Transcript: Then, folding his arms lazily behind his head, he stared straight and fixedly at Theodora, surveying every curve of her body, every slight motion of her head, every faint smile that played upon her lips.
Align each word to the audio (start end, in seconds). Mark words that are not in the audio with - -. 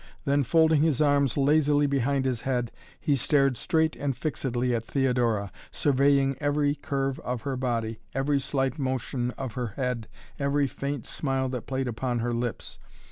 Then, 0.25 0.43
folding 0.43 0.81
his 0.81 0.99
arms 0.99 1.37
lazily 1.37 1.85
behind 1.85 2.25
his 2.25 2.41
head, 2.41 2.71
he 2.99 3.15
stared 3.15 3.55
straight 3.55 3.95
and 3.95 4.17
fixedly 4.17 4.73
at 4.73 4.83
Theodora, 4.85 5.51
surveying 5.69 6.37
every 6.39 6.73
curve 6.73 7.19
of 7.19 7.43
her 7.43 7.55
body, 7.55 7.99
every 8.11 8.39
slight 8.39 8.79
motion 8.79 9.29
of 9.37 9.53
her 9.53 9.73
head, 9.77 10.07
every 10.39 10.65
faint 10.65 11.05
smile 11.05 11.49
that 11.49 11.67
played 11.67 11.87
upon 11.87 12.17
her 12.17 12.33
lips. 12.33 12.79